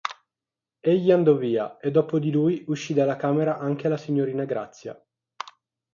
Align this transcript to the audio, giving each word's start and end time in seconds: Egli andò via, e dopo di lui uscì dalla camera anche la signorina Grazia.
Egli 0.79 1.11
andò 1.11 1.35
via, 1.35 1.77
e 1.77 1.91
dopo 1.91 2.17
di 2.17 2.31
lui 2.31 2.65
uscì 2.69 2.95
dalla 2.95 3.17
camera 3.17 3.59
anche 3.59 3.87
la 3.87 3.97
signorina 3.97 4.45
Grazia. 4.45 4.99